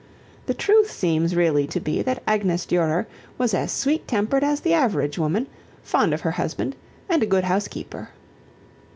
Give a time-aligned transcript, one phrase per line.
[0.47, 3.05] The truth seems really to be that Agnes Durer
[3.37, 5.45] was as sweet tempered as the average woman,
[5.83, 6.75] fond of her husband
[7.07, 8.09] and a good housekeeper.